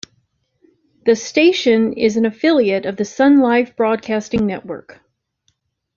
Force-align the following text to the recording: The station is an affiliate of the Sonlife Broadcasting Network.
The 1.05 1.15
station 1.15 1.93
is 1.93 2.17
an 2.17 2.25
affiliate 2.25 2.87
of 2.87 2.97
the 2.97 3.03
Sonlife 3.03 3.75
Broadcasting 3.75 4.47
Network. 4.47 4.99